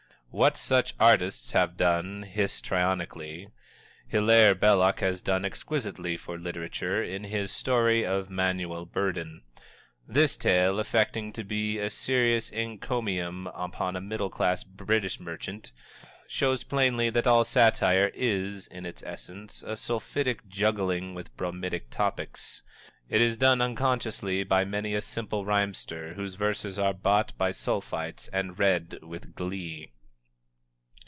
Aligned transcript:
What 0.33 0.55
such 0.57 0.93
artists 0.97 1.51
have 1.51 1.75
done 1.75 2.23
histrionically, 2.23 3.49
Hillaire 4.09 4.55
Belloc 4.55 5.01
has 5.01 5.21
done 5.21 5.43
exquisitely 5.43 6.15
for 6.15 6.39
literature 6.39 7.03
in 7.03 7.25
his 7.25 7.51
"Story 7.51 8.05
of 8.05 8.29
Manuel 8.29 8.85
Burden." 8.85 9.41
This 10.07 10.37
tale, 10.37 10.79
affecting 10.79 11.33
to 11.33 11.43
be 11.43 11.79
a 11.79 11.89
serious 11.89 12.49
encomium 12.49 13.47
upon 13.47 13.97
a 13.97 13.99
middle 13.99 14.29
class 14.29 14.63
British 14.63 15.19
merchant, 15.19 15.73
shows 16.29 16.63
plainly 16.63 17.09
that 17.09 17.27
all 17.27 17.43
satire 17.43 18.09
is, 18.13 18.67
in 18.67 18.85
its 18.85 19.03
essence, 19.03 19.61
a 19.63 19.75
sulphitic 19.75 20.47
juggling 20.47 21.13
with 21.13 21.35
bromidic 21.35 21.89
topics. 21.89 22.63
It 23.09 23.21
is 23.21 23.35
done 23.35 23.59
unconsciously 23.59 24.45
by 24.45 24.63
many 24.63 24.93
a 24.95 25.01
simple 25.01 25.43
rhymester 25.43 26.13
whose 26.13 26.35
verses 26.35 26.79
are 26.79 26.93
bought 26.93 27.37
by 27.37 27.51
Sulphites 27.51 28.29
and 28.31 28.57
read 28.57 28.97
with 29.01 29.35
glee. 29.35 29.91